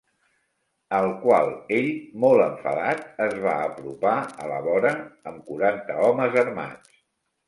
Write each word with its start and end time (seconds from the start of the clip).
Al 0.99 1.07
qual 1.25 1.49
ell, 1.79 1.89
molt 2.23 2.45
enfadat, 2.45 3.03
es 3.25 3.35
va 3.43 3.53
apropar 3.65 4.13
a 4.45 4.47
la 4.53 4.57
vora 4.69 4.95
amb 5.33 5.45
quaranta 5.51 5.99
homes 6.07 6.39
armats. 6.45 6.97